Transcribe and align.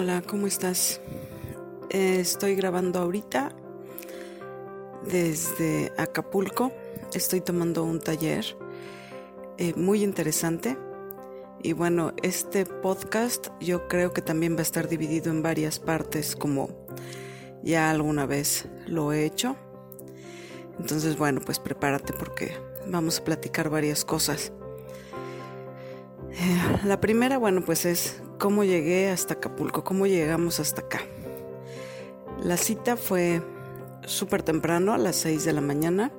Hola, 0.00 0.22
¿cómo 0.26 0.46
estás? 0.46 0.98
Eh, 1.90 2.20
estoy 2.20 2.54
grabando 2.54 3.00
ahorita 3.00 3.52
desde 5.04 5.92
Acapulco. 5.98 6.72
Estoy 7.12 7.42
tomando 7.42 7.84
un 7.84 8.00
taller 8.00 8.46
eh, 9.58 9.74
muy 9.76 10.02
interesante. 10.02 10.78
Y 11.62 11.74
bueno, 11.74 12.14
este 12.22 12.64
podcast 12.64 13.48
yo 13.60 13.88
creo 13.88 14.14
que 14.14 14.22
también 14.22 14.54
va 14.54 14.60
a 14.60 14.62
estar 14.62 14.88
dividido 14.88 15.30
en 15.30 15.42
varias 15.42 15.78
partes 15.78 16.34
como 16.34 16.70
ya 17.62 17.90
alguna 17.90 18.24
vez 18.24 18.68
lo 18.86 19.12
he 19.12 19.26
hecho. 19.26 19.54
Entonces, 20.78 21.18
bueno, 21.18 21.42
pues 21.44 21.58
prepárate 21.58 22.14
porque 22.14 22.54
vamos 22.86 23.18
a 23.18 23.24
platicar 23.24 23.68
varias 23.68 24.06
cosas. 24.06 24.50
Eh, 26.32 26.86
la 26.86 27.02
primera, 27.02 27.36
bueno, 27.36 27.62
pues 27.62 27.84
es 27.84 28.22
cómo 28.40 28.64
llegué 28.64 29.10
hasta 29.10 29.34
Acapulco, 29.34 29.84
cómo 29.84 30.06
llegamos 30.06 30.58
hasta 30.60 30.80
acá. 30.80 31.02
La 32.42 32.56
cita 32.56 32.96
fue 32.96 33.42
súper 34.06 34.42
temprano, 34.42 34.94
a 34.94 34.98
las 34.98 35.16
6 35.16 35.44
de 35.44 35.52
la 35.52 35.60
mañana, 35.60 36.10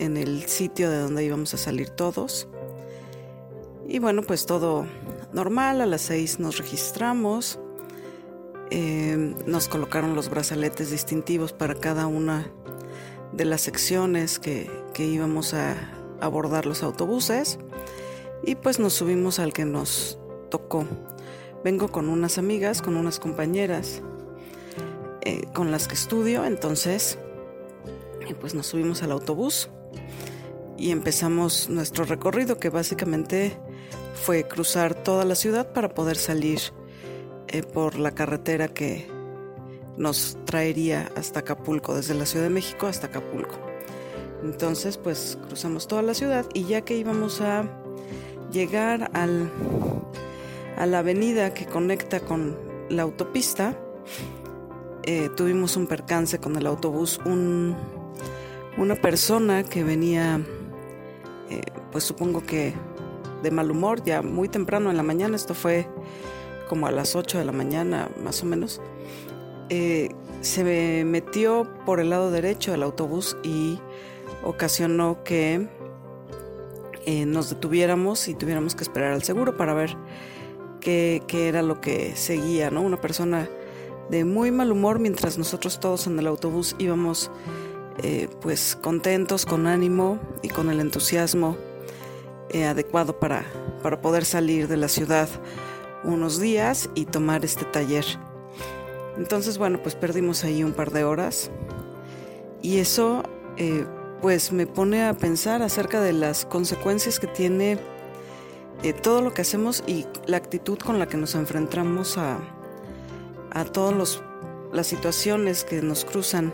en 0.00 0.16
el 0.16 0.46
sitio 0.48 0.90
de 0.90 0.98
donde 0.98 1.24
íbamos 1.24 1.54
a 1.54 1.56
salir 1.56 1.90
todos. 1.90 2.48
Y 3.86 4.00
bueno, 4.00 4.22
pues 4.22 4.46
todo 4.46 4.84
normal, 5.32 5.80
a 5.80 5.86
las 5.86 6.02
6 6.02 6.40
nos 6.40 6.58
registramos, 6.58 7.60
eh, 8.70 9.36
nos 9.46 9.68
colocaron 9.68 10.16
los 10.16 10.28
brazaletes 10.28 10.90
distintivos 10.90 11.52
para 11.52 11.76
cada 11.76 12.08
una 12.08 12.50
de 13.32 13.44
las 13.44 13.60
secciones 13.60 14.40
que, 14.40 14.68
que 14.92 15.06
íbamos 15.06 15.54
a 15.54 15.76
abordar 16.20 16.66
los 16.66 16.82
autobuses 16.82 17.58
y 18.42 18.56
pues 18.56 18.80
nos 18.80 18.94
subimos 18.94 19.38
al 19.38 19.52
que 19.52 19.64
nos 19.64 20.18
tocó. 20.50 20.84
Vengo 21.64 21.88
con 21.88 22.10
unas 22.10 22.36
amigas, 22.36 22.82
con 22.82 22.96
unas 22.96 23.18
compañeras 23.18 24.02
eh, 25.22 25.46
con 25.54 25.70
las 25.70 25.88
que 25.88 25.94
estudio, 25.94 26.44
entonces 26.44 27.18
pues 28.40 28.54
nos 28.54 28.66
subimos 28.66 29.02
al 29.02 29.12
autobús 29.12 29.70
y 30.76 30.90
empezamos 30.90 31.70
nuestro 31.70 32.04
recorrido 32.04 32.58
que 32.58 32.68
básicamente 32.68 33.56
fue 34.14 34.46
cruzar 34.46 34.94
toda 34.94 35.24
la 35.24 35.34
ciudad 35.34 35.72
para 35.72 35.94
poder 35.94 36.16
salir 36.16 36.60
eh, 37.48 37.62
por 37.62 37.98
la 37.98 38.10
carretera 38.10 38.68
que 38.68 39.08
nos 39.96 40.36
traería 40.44 41.10
hasta 41.16 41.40
Acapulco, 41.40 41.94
desde 41.94 42.14
la 42.14 42.26
Ciudad 42.26 42.44
de 42.44 42.50
México 42.50 42.86
hasta 42.86 43.06
Acapulco. 43.06 43.58
Entonces 44.42 44.98
pues 44.98 45.38
cruzamos 45.46 45.88
toda 45.88 46.02
la 46.02 46.12
ciudad 46.12 46.44
y 46.52 46.64
ya 46.64 46.82
que 46.82 46.96
íbamos 46.96 47.40
a 47.40 47.64
llegar 48.50 49.10
al, 49.14 49.50
a 50.76 50.86
la 50.86 51.00
avenida 51.00 51.54
que 51.54 51.66
conecta 51.66 52.20
con 52.20 52.56
la 52.88 53.02
autopista, 53.02 53.76
eh, 55.06 55.28
tuvimos 55.36 55.76
un 55.76 55.86
percance 55.86 56.38
con 56.38 56.56
el 56.56 56.66
autobús. 56.66 57.20
Un, 57.24 57.76
una 58.78 58.94
persona 58.94 59.62
que 59.62 59.84
venía, 59.84 60.40
eh, 61.50 61.60
pues 61.92 62.04
supongo 62.04 62.44
que 62.44 62.74
de 63.42 63.50
mal 63.50 63.70
humor, 63.70 64.02
ya 64.02 64.22
muy 64.22 64.48
temprano 64.48 64.90
en 64.90 64.96
la 64.96 65.02
mañana, 65.02 65.36
esto 65.36 65.54
fue 65.54 65.86
como 66.68 66.86
a 66.86 66.90
las 66.90 67.14
8 67.14 67.38
de 67.38 67.44
la 67.44 67.52
mañana 67.52 68.08
más 68.22 68.42
o 68.42 68.46
menos, 68.46 68.80
eh, 69.68 70.08
se 70.40 71.04
metió 71.04 71.68
por 71.84 72.00
el 72.00 72.10
lado 72.10 72.30
derecho 72.30 72.72
del 72.72 72.82
autobús 72.82 73.36
y 73.42 73.78
ocasionó 74.42 75.22
que 75.24 75.68
nos 77.26 77.50
detuviéramos 77.50 78.28
y 78.28 78.34
tuviéramos 78.34 78.74
que 78.74 78.82
esperar 78.82 79.12
al 79.12 79.22
seguro 79.22 79.58
para 79.58 79.74
ver 79.74 79.94
qué, 80.84 81.48
era 81.48 81.62
lo 81.62 81.80
que 81.80 82.14
seguía, 82.14 82.70
¿no? 82.70 82.82
Una 82.82 83.00
persona 83.00 83.48
de 84.10 84.24
muy 84.24 84.50
mal 84.50 84.70
humor 84.70 84.98
mientras 84.98 85.38
nosotros 85.38 85.80
todos 85.80 86.06
en 86.06 86.18
el 86.18 86.26
autobús 86.26 86.76
íbamos 86.78 87.30
eh, 88.02 88.28
pues 88.40 88.76
contentos, 88.80 89.46
con 89.46 89.66
ánimo 89.66 90.18
y 90.42 90.48
con 90.48 90.70
el 90.70 90.80
entusiasmo 90.80 91.56
eh, 92.50 92.66
adecuado 92.66 93.18
para, 93.18 93.44
para 93.82 94.00
poder 94.00 94.24
salir 94.24 94.68
de 94.68 94.76
la 94.76 94.88
ciudad 94.88 95.28
unos 96.04 96.38
días 96.38 96.90
y 96.94 97.06
tomar 97.06 97.44
este 97.44 97.64
taller. 97.64 98.04
Entonces, 99.16 99.58
bueno, 99.58 99.80
pues 99.82 99.94
perdimos 99.94 100.44
ahí 100.44 100.62
un 100.62 100.72
par 100.72 100.90
de 100.90 101.04
horas 101.04 101.50
y 102.60 102.78
eso 102.78 103.22
eh, 103.56 103.86
pues 104.20 104.52
me 104.52 104.66
pone 104.66 105.04
a 105.04 105.14
pensar 105.14 105.62
acerca 105.62 106.00
de 106.00 106.12
las 106.12 106.44
consecuencias 106.44 107.20
que 107.20 107.26
tiene 107.28 107.78
todo 109.02 109.22
lo 109.22 109.32
que 109.32 109.42
hacemos 109.42 109.82
y 109.86 110.06
la 110.26 110.36
actitud 110.36 110.78
con 110.78 110.98
la 110.98 111.06
que 111.08 111.16
nos 111.16 111.34
enfrentamos 111.34 112.18
a, 112.18 112.38
a 113.50 113.64
todas 113.64 114.20
las 114.72 114.86
situaciones 114.86 115.64
que 115.64 115.80
nos 115.80 116.04
cruzan 116.04 116.52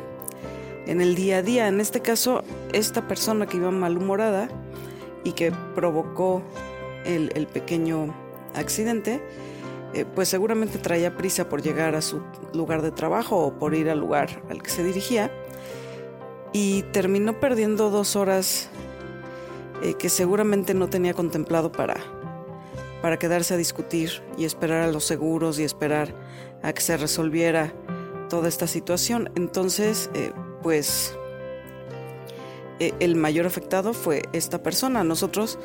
en 0.86 1.00
el 1.00 1.14
día 1.14 1.38
a 1.38 1.42
día. 1.42 1.69
En 1.69 1.80
este 1.80 2.00
caso, 2.00 2.44
esta 2.72 3.09
persona 3.09 3.47
que 3.47 3.56
iba 3.56 3.70
malhumorada 3.70 4.48
y 5.25 5.32
que 5.32 5.53
provocó 5.75 6.42
el, 7.04 7.47
pequeño 7.47 8.14
accidente, 8.54 9.22
eh, 9.94 10.04
pues 10.04 10.28
seguramente 10.28 10.78
traía 10.78 11.16
prisa 11.16 11.48
por 11.48 11.62
llegar 11.62 11.94
a 11.94 12.03
su 12.03 12.22
lugar 12.53 12.82
de 12.82 12.91
trabajo 12.91 13.38
o 13.38 13.59
por 13.59 13.75
ir 13.75 13.91
al 13.91 13.98
lugar 13.98 14.42
al 14.50 14.62
que 14.62 14.70
se 14.70 14.84
dirigía 14.84 15.30
y 16.53 16.82
terminó 16.92 17.38
perdiendo 17.41 17.91
dos 17.91 18.16
horas 18.16 18.69
eh, 19.82 19.94
que 19.94 20.08
seguramente 20.08 20.74
no 20.74 20.88
tenía 20.88 21.14
contemplado 21.14 21.72
para, 21.72 21.96
para 23.02 23.18
quedarse 23.18 23.54
a 23.54 23.56
discutir 23.56 24.22
y 24.36 24.44
esperar 24.44 24.82
a 24.82 24.92
los 24.92 25.04
seguros 25.04 25.58
y 25.58 25.64
esperar 25.64 26.14
a 26.62 26.72
que 26.72 26.80
se 26.80 26.96
resolviera 26.96 27.72
toda 28.28 28.48
esta 28.48 28.66
situación. 28.66 29.30
Entonces, 29.34 30.10
eh, 30.14 30.32
pues 30.62 31.14
e, 32.78 32.94
el 33.00 33.16
mayor 33.16 33.46
afectado 33.46 33.92
fue 33.92 34.22
esta 34.32 34.62
persona. 34.62 35.04
Nosotros 35.04 35.58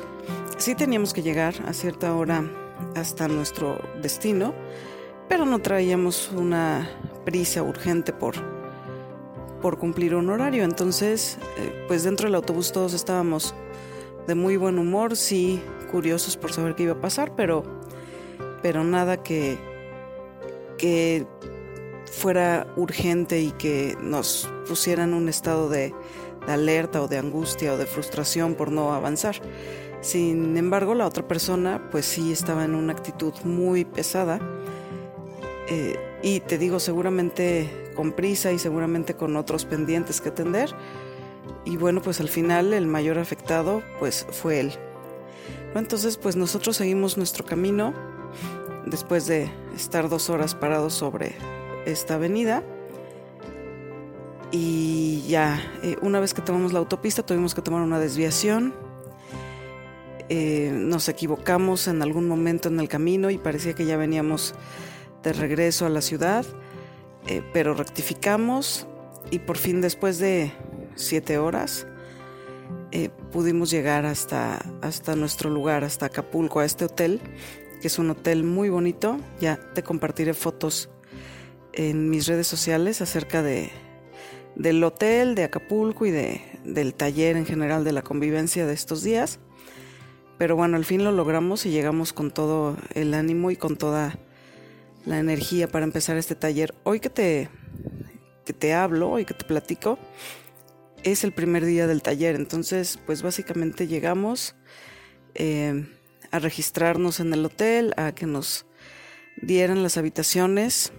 sí 0.58 0.74
teníamos 0.74 1.12
que 1.12 1.22
llegar 1.22 1.54
a 1.66 1.72
cierta 1.72 2.14
hora 2.14 2.44
hasta 2.94 3.28
nuestro 3.28 3.80
destino, 4.02 4.54
pero 5.28 5.46
no 5.46 5.60
traíamos 5.60 6.30
una 6.34 6.88
prisa 7.24 7.62
urgente 7.62 8.12
por, 8.12 8.34
por 9.62 9.78
cumplir 9.78 10.14
un 10.14 10.30
horario. 10.30 10.64
Entonces, 10.64 11.38
eh, 11.58 11.84
pues 11.88 12.04
dentro 12.04 12.26
del 12.26 12.34
autobús 12.34 12.72
todos 12.72 12.94
estábamos 12.94 13.54
de 14.26 14.34
muy 14.34 14.56
buen 14.56 14.78
humor, 14.78 15.16
sí 15.16 15.62
curiosos 15.90 16.36
por 16.36 16.52
saber 16.52 16.74
qué 16.74 16.84
iba 16.84 16.94
a 16.94 17.00
pasar, 17.00 17.34
pero, 17.36 17.62
pero 18.62 18.84
nada 18.84 19.22
que, 19.22 19.58
que 20.78 21.26
fuera 22.10 22.66
urgente 22.76 23.40
y 23.40 23.52
que 23.52 23.96
nos 24.00 24.50
pusiera 24.66 25.04
en 25.04 25.14
un 25.14 25.28
estado 25.28 25.68
de, 25.68 25.94
alerta 26.46 27.02
o 27.02 27.08
de 27.08 27.18
angustia 27.18 27.74
o 27.74 27.76
de 27.76 27.86
frustración 27.86 28.54
por 28.54 28.70
no 28.70 28.92
avanzar. 28.92 29.36
Sin 30.00 30.56
embargo, 30.56 30.94
la 30.94 31.06
otra 31.06 31.26
persona 31.26 31.88
pues 31.90 32.06
sí 32.06 32.32
estaba 32.32 32.64
en 32.64 32.74
una 32.74 32.92
actitud 32.92 33.32
muy 33.44 33.84
pesada 33.84 34.38
eh, 35.68 35.96
y 36.22 36.40
te 36.40 36.58
digo 36.58 36.78
seguramente 36.78 37.90
con 37.94 38.12
prisa 38.12 38.52
y 38.52 38.58
seguramente 38.58 39.14
con 39.14 39.36
otros 39.36 39.64
pendientes 39.64 40.20
que 40.20 40.28
atender 40.28 40.70
y 41.64 41.76
bueno 41.76 42.00
pues 42.00 42.20
al 42.20 42.28
final 42.28 42.72
el 42.72 42.86
mayor 42.86 43.18
afectado 43.18 43.82
pues 43.98 44.26
fue 44.30 44.60
él. 44.60 44.72
Entonces 45.74 46.16
pues 46.16 46.36
nosotros 46.36 46.76
seguimos 46.76 47.16
nuestro 47.16 47.44
camino 47.44 47.92
después 48.86 49.26
de 49.26 49.50
estar 49.74 50.08
dos 50.08 50.30
horas 50.30 50.54
parados 50.54 50.94
sobre 50.94 51.34
esta 51.84 52.14
avenida. 52.14 52.62
Y 54.52 55.24
ya, 55.28 55.60
eh, 55.82 55.96
una 56.02 56.20
vez 56.20 56.32
que 56.32 56.40
tomamos 56.40 56.72
la 56.72 56.78
autopista 56.78 57.24
tuvimos 57.24 57.54
que 57.54 57.62
tomar 57.62 57.82
una 57.82 57.98
desviación. 57.98 58.74
Eh, 60.28 60.70
nos 60.72 61.08
equivocamos 61.08 61.88
en 61.88 62.02
algún 62.02 62.26
momento 62.26 62.68
en 62.68 62.80
el 62.80 62.88
camino 62.88 63.30
y 63.30 63.38
parecía 63.38 63.74
que 63.74 63.86
ya 63.86 63.96
veníamos 63.96 64.54
de 65.22 65.32
regreso 65.32 65.86
a 65.86 65.88
la 65.88 66.00
ciudad, 66.00 66.44
eh, 67.26 67.42
pero 67.52 67.74
rectificamos 67.74 68.86
y 69.30 69.40
por 69.40 69.56
fin 69.56 69.80
después 69.80 70.18
de 70.18 70.52
siete 70.96 71.38
horas 71.38 71.86
pudimos 73.30 73.70
llegar 73.70 74.06
hasta, 74.06 74.64
hasta 74.80 75.14
nuestro 75.14 75.50
lugar, 75.50 75.84
hasta 75.84 76.06
Acapulco, 76.06 76.60
a 76.60 76.64
este 76.64 76.86
hotel 76.86 77.20
que 77.80 77.88
es 77.88 77.98
un 77.98 78.10
hotel 78.10 78.44
muy 78.44 78.68
bonito. 78.68 79.18
Ya 79.40 79.56
te 79.74 79.82
compartiré 79.82 80.34
fotos 80.34 80.88
en 81.72 82.08
mis 82.10 82.26
redes 82.26 82.46
sociales 82.46 83.00
acerca 83.00 83.42
de, 83.42 83.70
del 84.54 84.82
hotel, 84.82 85.34
de 85.34 85.44
Acapulco 85.44 86.06
y 86.06 86.10
de, 86.10 86.40
del 86.64 86.94
taller 86.94 87.36
en 87.36 87.46
general 87.46 87.84
de 87.84 87.92
la 87.92 88.02
convivencia 88.02 88.66
de 88.66 88.74
estos 88.74 89.02
días. 89.02 89.38
Pero 90.38 90.56
bueno, 90.56 90.76
al 90.76 90.84
fin 90.84 91.04
lo 91.04 91.12
logramos 91.12 91.64
y 91.66 91.70
llegamos 91.70 92.12
con 92.12 92.30
todo 92.30 92.76
el 92.94 93.14
ánimo 93.14 93.50
y 93.50 93.56
con 93.56 93.76
toda 93.76 94.18
la 95.04 95.18
energía 95.18 95.68
para 95.68 95.84
empezar 95.84 96.16
este 96.16 96.34
taller. 96.34 96.74
Hoy 96.84 97.00
que 97.00 97.10
te, 97.10 97.48
que 98.44 98.52
te 98.52 98.74
hablo, 98.74 99.10
hoy 99.10 99.24
que 99.24 99.34
te 99.34 99.44
platico, 99.44 99.98
es 101.10 101.24
el 101.24 101.32
primer 101.32 101.64
día 101.64 101.86
del 101.86 102.02
taller. 102.02 102.34
Entonces, 102.34 102.98
pues 103.06 103.22
básicamente 103.22 103.86
llegamos. 103.86 104.54
Eh, 105.34 105.86
a 106.30 106.38
registrarnos 106.38 107.20
en 107.20 107.32
el 107.32 107.44
hotel, 107.44 107.94
a 107.96 108.12
que 108.12 108.26
nos 108.26 108.66
dieran 109.36 109.82
las 109.82 109.96
habitaciones, 109.96 110.92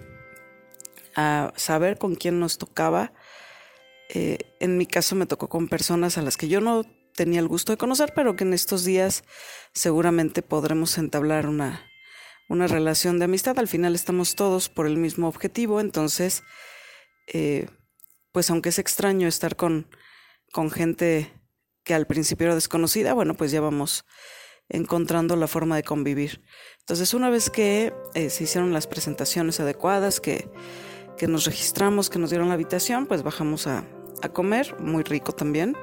a 1.16 1.54
saber 1.56 1.98
con 1.98 2.16
quién 2.16 2.40
nos 2.40 2.58
tocaba. 2.58 3.14
Eh, 4.10 4.38
en 4.60 4.78
mi 4.78 4.86
caso 4.86 5.16
me 5.16 5.26
tocó 5.26 5.50
con 5.50 5.68
personas 5.68 6.18
a 6.18 6.22
las 6.22 6.38
que 6.38 6.48
yo 6.48 6.62
no 6.62 6.84
tenía 7.16 7.40
el 7.40 7.48
gusto 7.48 7.74
de 7.74 7.78
conocer, 7.78 8.14
pero 8.16 8.36
que 8.36 8.44
en 8.44 8.54
estos 8.54 8.86
días 8.86 9.24
seguramente 9.74 10.42
podremos 10.42 10.98
entablar 10.98 11.48
una, 11.48 11.86
una 12.48 12.68
relación 12.68 13.20
de 13.20 13.26
amistad. 13.26 13.58
Al 13.60 13.68
final 13.68 13.96
estamos 13.96 14.36
todos 14.36 14.70
por 14.70 14.88
el 14.88 14.98
mismo 14.98 15.28
objetivo, 15.28 15.82
entonces, 15.82 16.44
eh, 17.26 17.68
pues 18.32 18.50
aunque 18.50 18.70
es 18.70 18.80
extraño 18.80 19.28
estar 19.28 19.56
con, 19.56 19.88
con 20.52 20.72
gente 20.72 21.32
que 21.84 21.94
al 21.94 22.06
principio 22.08 22.48
era 22.48 22.56
desconocida, 22.56 23.14
bueno, 23.14 23.36
pues 23.36 23.52
ya 23.52 23.62
vamos 23.62 24.06
encontrando 24.70 25.36
la 25.36 25.48
forma 25.48 25.76
de 25.76 25.84
convivir. 25.84 26.42
Entonces, 26.80 27.14
una 27.14 27.30
vez 27.30 27.50
que 27.50 27.94
eh, 28.14 28.30
se 28.30 28.44
hicieron 28.44 28.74
las 28.74 28.88
presentaciones 28.88 29.60
adecuadas, 29.60 30.20
que, 30.20 30.50
que, 31.18 31.28
nos 31.28 31.46
registramos, 31.46 32.10
que 32.10 32.20
nos 32.20 32.30
dieron 32.30 32.50
la 32.50 32.56
habitación, 32.56 33.06
pues 33.06 33.24
bajamos 33.24 33.68
a, 33.68 33.86
comer, 34.34 34.76
muy 34.80 35.04
rico 35.04 35.32
también. 35.32 35.78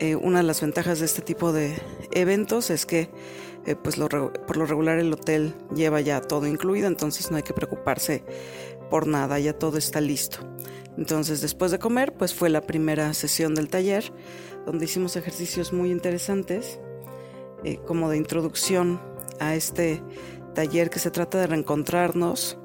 Eh, 0.00 0.16
una 0.16 0.38
de 0.38 0.44
las 0.44 0.60
ventajas 0.60 1.00
de 1.00 1.06
este 1.06 1.22
tipo 1.22 1.52
de 1.52 1.80
eventos 2.12 2.68
es 2.70 2.84
que 2.84 3.10
eh, 3.64 3.74
pues 3.74 3.96
por 3.96 4.56
lo 4.56 4.66
regular 4.66 4.98
el 4.98 5.12
hotel 5.12 5.54
lleva 5.74 6.00
ya 6.00 6.20
todo 6.20 6.46
incluido, 6.46 6.86
entonces 6.86 7.30
no 7.30 7.36
hay 7.36 7.42
que 7.42 7.54
preocuparse 7.54 8.24
por 8.90 9.06
nada, 9.06 9.38
ya 9.38 9.52
todo 9.52 9.78
está 9.78 10.00
listo. 10.00 10.38
Entonces 10.96 11.40
después 11.40 11.70
de 11.70 11.78
comer 11.78 12.12
pues 12.14 12.34
fue 12.34 12.48
la 12.48 12.60
primera 12.60 13.14
sesión 13.14 13.54
del 13.54 13.68
taller 13.68 14.12
donde 14.66 14.86
hicimos 14.86 15.16
ejercicios 15.16 15.72
muy 15.72 15.90
interesantes 15.90 16.80
eh, 17.64 17.78
como 17.86 18.10
de 18.10 18.16
introducción 18.16 19.00
a 19.38 19.54
este 19.54 20.02
taller 20.54 20.90
que 20.90 20.98
se 20.98 21.10
trata 21.10 21.38
de 21.38 21.46
reencontrarnos 21.46 22.58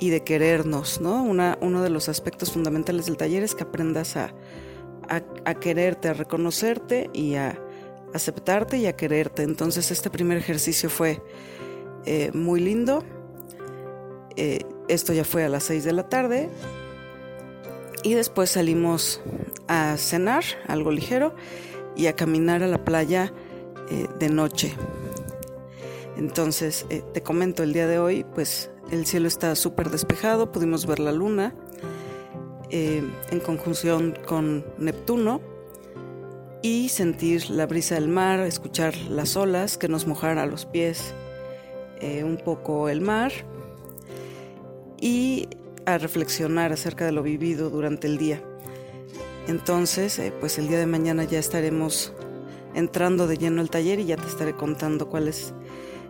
y 0.00 0.10
de 0.10 0.22
querernos, 0.22 1.00
¿no? 1.00 1.22
Una, 1.22 1.58
uno 1.60 1.82
de 1.82 1.90
los 1.90 2.08
aspectos 2.08 2.52
fundamentales 2.52 3.06
del 3.06 3.16
taller 3.16 3.42
es 3.42 3.54
que 3.54 3.64
aprendas 3.64 4.16
a 4.16 4.32
a, 5.08 5.54
quererte, 5.54 6.08
a 6.08 6.12
reconocerte 6.12 7.10
y 7.12 7.34
a 7.34 7.58
aceptarte 8.14 8.78
y 8.78 8.86
a 8.86 8.94
quererte. 8.96 9.42
Entonces 9.42 9.90
este 9.90 10.10
primer 10.10 10.38
ejercicio 10.38 10.90
fue 10.90 11.22
eh, 12.04 12.30
muy 12.32 12.60
lindo. 12.60 13.02
Eh, 14.36 14.60
esto 14.88 15.12
ya 15.12 15.24
fue 15.24 15.44
a 15.44 15.48
las 15.48 15.64
6 15.64 15.84
de 15.84 15.92
la 15.92 16.08
tarde. 16.08 16.50
Y 18.02 18.14
después 18.14 18.50
salimos 18.50 19.20
a 19.66 19.96
cenar, 19.96 20.44
algo 20.66 20.90
ligero, 20.90 21.34
y 21.96 22.06
a 22.06 22.14
caminar 22.14 22.62
a 22.62 22.68
la 22.68 22.84
playa 22.84 23.32
eh, 23.90 24.06
de 24.18 24.28
noche. 24.28 24.74
Entonces, 26.16 26.86
te 27.12 27.22
comento, 27.22 27.62
el 27.62 27.72
día 27.72 27.86
de 27.86 27.98
hoy, 27.98 28.24
pues 28.34 28.70
el 28.90 29.06
cielo 29.06 29.28
está 29.28 29.54
súper 29.54 29.90
despejado, 29.90 30.50
pudimos 30.50 30.86
ver 30.86 30.98
la 30.98 31.12
luna. 31.12 31.54
Eh, 32.70 33.02
en 33.30 33.40
conjunción 33.40 34.14
con 34.26 34.62
Neptuno 34.76 35.40
y 36.60 36.90
sentir 36.90 37.48
la 37.48 37.64
brisa 37.64 37.94
del 37.94 38.08
mar, 38.08 38.40
escuchar 38.40 38.94
las 39.08 39.36
olas 39.36 39.78
que 39.78 39.88
nos 39.88 40.06
mojara 40.06 40.44
los 40.44 40.66
pies 40.66 41.14
eh, 42.02 42.24
un 42.24 42.36
poco 42.36 42.90
el 42.90 43.00
mar 43.00 43.32
y 45.00 45.48
a 45.86 45.98
reflexionar 45.98 46.72
acerca 46.72 47.04
de 47.06 47.12
lo 47.12 47.22
vivido 47.22 47.70
durante 47.70 48.06
el 48.06 48.18
día. 48.18 48.42
Entonces, 49.46 50.18
eh, 50.18 50.32
pues 50.38 50.58
el 50.58 50.68
día 50.68 50.78
de 50.78 50.86
mañana 50.86 51.24
ya 51.24 51.38
estaremos 51.38 52.12
entrando 52.74 53.26
de 53.26 53.38
lleno 53.38 53.60
al 53.60 53.70
taller 53.70 53.98
y 53.98 54.04
ya 54.04 54.16
te 54.16 54.26
estaré 54.26 54.52
contando 54.52 55.08
cuál 55.08 55.28
es 55.28 55.54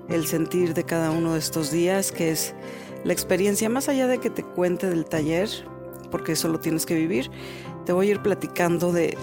el 0.09 0.27
sentir 0.27 0.75
de 0.75 0.85
cada 0.85 1.11
uno 1.11 1.35
de 1.35 1.39
estos 1.39 1.71
días, 1.71 2.11
que 2.11 2.31
es 2.31 2.55
la 3.05 3.13
experiencia, 3.13 3.69
más 3.69 3.89
allá 3.89 4.07
de 4.07 4.19
que 4.19 4.31
te 4.31 4.43
cuente 4.43 4.89
del 4.91 5.05
taller, 5.05 5.49
porque 6.11 6.33
eso 6.33 6.49
lo 6.49 6.59
tienes 6.59 6.87
que 6.87 6.95
vivir. 6.95 7.31
Te 7.85 7.93
voy 7.93 8.09
a 8.09 8.11
ir 8.13 8.23
platicando 8.23 8.93
de, 8.93 9.17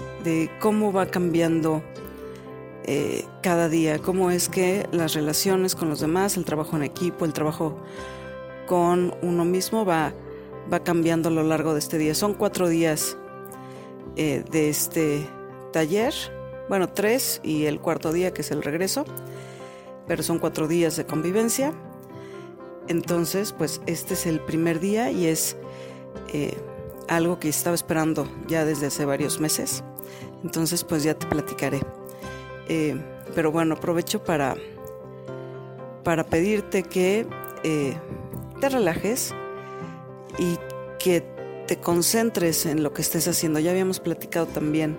cómo 0.60 0.92
va 0.92 1.06
cambiando 1.06 1.82
eh, 2.84 3.24
cada 3.42 3.68
día, 3.68 3.98
cómo 3.98 4.30
es 4.30 4.48
que 4.48 4.88
las 4.92 5.14
relaciones 5.14 5.74
con 5.74 5.88
los 5.88 6.00
demás, 6.00 6.36
el 6.36 6.44
trabajo 6.44 6.76
en 6.76 6.84
equipo, 6.84 7.24
el 7.24 7.32
trabajo 7.32 7.76
con 8.66 9.14
uno 9.22 9.44
mismo 9.44 9.84
va, 9.84 10.12
va 10.72 10.80
cambiando 10.80 11.28
a 11.28 11.32
lo 11.32 11.42
largo 11.42 11.72
de 11.72 11.78
este 11.78 11.98
día. 11.98 12.14
Son 12.14 12.34
cuatro 12.34 12.68
días 12.68 13.16
eh, 14.16 14.44
de 14.50 14.68
este 14.68 15.26
taller, 15.72 16.14
bueno, 16.68 16.88
tres 16.88 17.40
y 17.42 17.66
el 17.66 17.80
cuarto 17.80 18.12
día 18.12 18.32
que 18.32 18.42
es 18.42 18.50
el 18.50 18.62
regreso, 18.62 19.04
pero 20.06 20.22
son 20.22 20.38
cuatro 20.38 20.68
días 20.68 20.96
de 20.96 21.06
convivencia. 21.06 21.72
Entonces, 22.88 23.52
pues 23.52 23.80
este 23.86 24.14
es 24.14 24.26
el 24.26 24.40
primer 24.40 24.80
día 24.80 25.10
y 25.10 25.26
es 25.26 25.56
eh, 26.32 26.56
algo 27.08 27.38
que 27.38 27.48
estaba 27.48 27.74
esperando 27.74 28.28
ya 28.46 28.64
desde 28.64 28.86
hace 28.86 29.04
varios 29.04 29.40
meses. 29.40 29.84
Entonces 30.44 30.84
pues 30.84 31.02
ya 31.02 31.14
te 31.14 31.26
platicaré. 31.26 31.80
Eh, 32.68 32.96
pero 33.34 33.52
bueno, 33.52 33.74
aprovecho 33.74 34.22
para, 34.22 34.56
para 36.04 36.24
pedirte 36.24 36.82
que 36.82 37.26
te 38.60 38.68
relajes 38.68 39.34
y 40.38 40.58
que 40.98 41.24
te 41.66 41.78
concentres 41.78 42.66
en 42.66 42.82
lo 42.82 42.92
que 42.92 43.02
estés 43.02 43.28
haciendo. 43.28 43.58
Ya 43.58 43.70
habíamos 43.70 44.00
platicado 44.00 44.46
también 44.46 44.98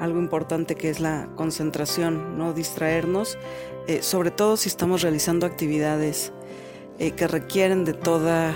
algo 0.00 0.18
importante 0.18 0.74
que 0.74 0.90
es 0.90 1.00
la 1.00 1.28
concentración, 1.36 2.38
no 2.38 2.52
distraernos, 2.52 3.38
eh, 3.86 4.02
sobre 4.02 4.30
todo 4.30 4.56
si 4.56 4.68
estamos 4.68 5.02
realizando 5.02 5.46
actividades 5.46 6.32
que 7.16 7.26
requieren 7.26 7.86
de 7.86 7.94
toda 7.94 8.54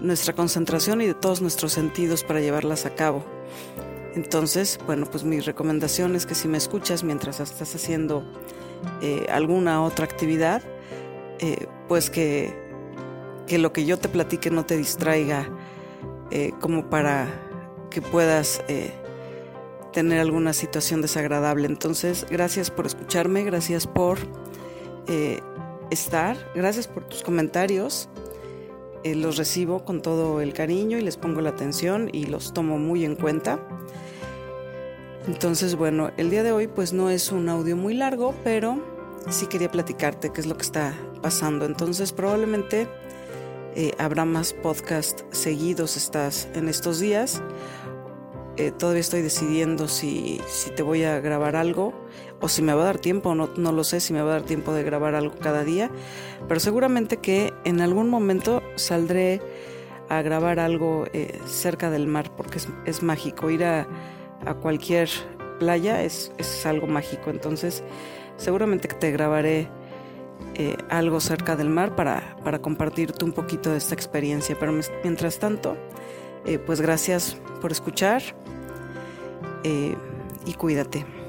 nuestra 0.00 0.34
concentración 0.34 1.00
y 1.00 1.06
de 1.06 1.14
todos 1.14 1.40
nuestros 1.40 1.72
sentidos 1.72 2.24
para 2.24 2.40
llevarlas 2.40 2.86
a 2.86 2.94
cabo. 2.96 3.24
Entonces, 4.14 4.78
bueno, 4.84 5.06
pues 5.06 5.24
mi 5.24 5.40
recomendación 5.40 6.14
es 6.16 6.26
que 6.26 6.34
si 6.34 6.48
me 6.48 6.58
escuchas 6.58 7.02
mientras 7.02 7.40
estás 7.40 7.74
haciendo 7.74 8.24
eh, 9.00 9.26
alguna 9.30 9.82
otra 9.82 10.04
actividad, 10.04 10.62
eh, 11.38 11.66
pues 11.88 12.10
que, 12.10 12.54
que, 13.46 13.58
lo 13.58 13.72
que 13.72 13.84
yo 13.84 13.98
te 13.98 14.08
platique 14.08 14.50
no 14.50 14.64
te 14.64 14.76
distraiga 14.76 15.48
eh, 16.30 16.52
como 16.60 16.88
para 16.88 17.28
que 17.90 18.00
puedas 18.00 18.62
tener 19.92 20.20
alguna 20.20 20.54
situación 20.54 21.02
desagradable. 21.02 21.66
Entonces, 21.66 22.26
gracias 22.30 22.70
por 22.70 22.86
escucharme, 22.86 23.44
gracias 23.44 23.86
por 23.86 24.18
estar, 25.90 26.38
gracias 26.54 26.88
por 26.88 27.04
tus 27.04 27.22
comentarios. 27.22 28.08
Eh, 29.04 29.16
los 29.16 29.36
recibo 29.36 29.84
con 29.84 30.00
todo 30.00 30.40
el 30.40 30.52
cariño 30.52 30.96
y 30.96 31.00
les 31.00 31.16
pongo 31.16 31.40
la 31.40 31.50
atención 31.50 32.08
y 32.12 32.26
los 32.26 32.52
tomo 32.52 32.78
muy 32.78 33.04
en 33.04 33.16
cuenta. 33.16 33.58
Entonces, 35.26 35.74
bueno, 35.74 36.10
el 36.16 36.30
día 36.30 36.42
de 36.42 36.52
hoy 36.52 36.68
pues 36.68 36.92
no 36.92 37.10
es 37.10 37.32
un 37.32 37.48
audio 37.48 37.76
muy 37.76 37.94
largo, 37.94 38.34
pero 38.44 38.80
sí 39.28 39.46
quería 39.46 39.70
platicarte 39.70 40.30
qué 40.30 40.40
es 40.40 40.46
lo 40.46 40.56
que 40.56 40.62
está 40.62 40.94
pasando. 41.20 41.64
Entonces, 41.64 42.12
probablemente 42.12 42.88
eh, 43.74 43.92
habrá 43.98 44.24
más 44.24 44.52
podcast 44.52 45.22
seguidos 45.32 45.96
estas, 45.96 46.48
en 46.54 46.68
estos 46.68 47.00
días. 47.00 47.42
Eh, 48.56 48.70
todavía 48.70 49.00
estoy 49.00 49.22
decidiendo 49.22 49.88
si, 49.88 50.40
si 50.46 50.70
te 50.70 50.82
voy 50.82 51.04
a 51.04 51.20
grabar 51.20 51.56
algo 51.56 51.94
o 52.40 52.48
si 52.48 52.60
me 52.60 52.74
va 52.74 52.82
a 52.82 52.84
dar 52.86 52.98
tiempo, 52.98 53.34
no, 53.34 53.48
no 53.56 53.72
lo 53.72 53.82
sé 53.82 54.00
si 54.00 54.12
me 54.12 54.20
va 54.20 54.30
a 54.30 54.32
dar 54.34 54.42
tiempo 54.42 54.74
de 54.74 54.82
grabar 54.82 55.14
algo 55.14 55.34
cada 55.40 55.64
día, 55.64 55.90
pero 56.48 56.60
seguramente 56.60 57.16
que 57.16 57.54
en 57.64 57.80
algún 57.80 58.10
momento 58.10 58.62
saldré 58.76 59.40
a 60.12 60.20
grabar 60.20 60.60
algo 60.60 61.06
eh, 61.14 61.40
cerca 61.46 61.88
del 61.88 62.06
mar, 62.06 62.30
porque 62.36 62.58
es, 62.84 63.02
mágico. 63.02 63.50
Ir 63.50 63.64
a, 63.64 63.86
cualquier 64.60 65.08
playa 65.58 66.02
es, 66.02 66.30
algo 66.66 66.86
mágico, 66.86 67.30
entonces 67.30 67.82
seguramente 68.36 68.88
que 68.88 68.96
te 68.96 69.10
grabaré 69.10 69.68
eh, 70.54 70.76
algo 70.88 71.20
cerca 71.20 71.56
del 71.56 71.68
mar 71.68 71.96
para, 71.96 72.36
para, 72.44 72.60
compartirte 72.60 73.24
un 73.24 73.32
poquito 73.32 73.70
de 73.70 73.78
esta 73.78 73.94
experiencia. 73.94 74.56
Pero 74.58 74.72
mientras 75.02 75.38
tanto, 75.38 75.76
eh, 76.44 76.58
pues 76.58 76.80
gracias 76.80 77.36
por 77.60 77.72
escuchar 77.72 78.22
y 79.64 80.54
cuídate. 80.54 81.21